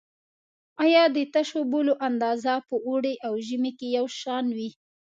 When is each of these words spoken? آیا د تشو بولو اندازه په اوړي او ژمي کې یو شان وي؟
آیا 0.83 1.03
د 1.15 1.17
تشو 1.33 1.61
بولو 1.71 1.93
اندازه 2.07 2.53
په 2.67 2.75
اوړي 2.87 3.13
او 3.27 3.33
ژمي 3.47 3.71
کې 3.79 3.87
یو 3.97 4.05
شان 4.19 4.45
وي؟ 4.57 4.69